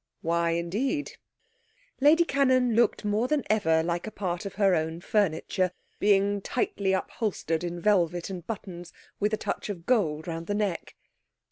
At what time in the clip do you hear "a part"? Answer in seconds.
4.07-4.47